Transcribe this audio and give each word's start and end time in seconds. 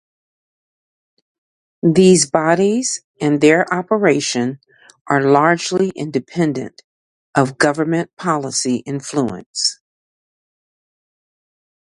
These 1.83 2.31
bodies 2.31 3.03
and 3.21 3.39
their 3.39 3.71
operation 3.71 4.59
are 5.05 5.21
largely 5.29 5.89
independent 5.89 6.81
of 7.35 7.59
Government 7.59 8.09
policy 8.15 8.77
influence. 8.77 9.79